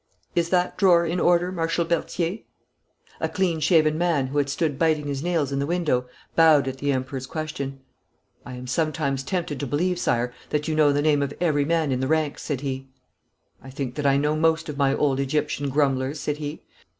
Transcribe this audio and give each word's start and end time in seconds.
Is 0.35 0.49
that 0.49 0.79
drawer 0.79 1.05
in 1.05 1.19
order, 1.19 1.51
Marshal 1.51 1.85
Berthier?' 1.85 2.39
A 3.19 3.29
clean 3.29 3.59
shaven 3.59 3.99
man, 3.99 4.25
who 4.25 4.39
had 4.39 4.49
stood 4.49 4.79
biting 4.79 5.05
his 5.05 5.21
nails 5.21 5.51
in 5.51 5.59
the 5.59 5.67
window, 5.67 6.07
bowed 6.35 6.67
at 6.67 6.79
the 6.79 6.91
Emperor's 6.91 7.27
question. 7.27 7.81
'I 8.43 8.53
am 8.55 8.65
sometimes 8.65 9.21
tempted 9.21 9.59
to 9.59 9.67
believe, 9.67 9.99
Sire, 9.99 10.33
that 10.49 10.67
you 10.67 10.73
know 10.73 10.91
the 10.91 11.03
name 11.03 11.21
of 11.21 11.35
every 11.39 11.65
man 11.65 11.91
in 11.91 11.99
the 11.99 12.07
ranks,' 12.07 12.41
said 12.41 12.61
he. 12.61 12.87
'I 13.61 13.69
think 13.69 13.93
that 13.93 14.07
I 14.07 14.17
know 14.17 14.35
most 14.35 14.69
of 14.69 14.75
my 14.79 14.91
old 14.95 15.19
Egyptian 15.19 15.69
grumblers,' 15.69 16.19
said 16.19 16.37
he. 16.37 16.63